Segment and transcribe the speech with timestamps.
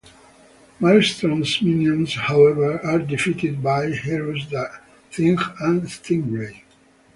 [0.79, 4.67] Maelstrom's Minions, however, are defeated by heroes the
[5.11, 6.63] Thing and Stingray.